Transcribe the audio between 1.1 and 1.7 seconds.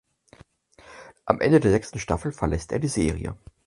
Am Ende der